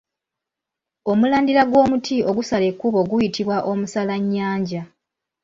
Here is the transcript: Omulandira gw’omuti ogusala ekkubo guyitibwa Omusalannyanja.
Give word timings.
Omulandira 1.11 1.61
gw’omuti 1.69 2.17
ogusala 2.29 2.65
ekkubo 2.71 2.99
guyitibwa 3.09 3.57
Omusalannyanja. 3.71 4.81